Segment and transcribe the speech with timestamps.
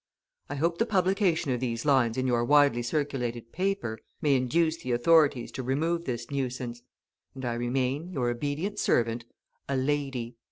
[0.49, 4.93] I hope the publication of these lines in your widely circulated paper may induce the
[4.93, 6.81] authorities to remove this nuisance;
[7.35, 9.25] and I remain, Your obedient servant,
[9.69, 10.37] "A LADY."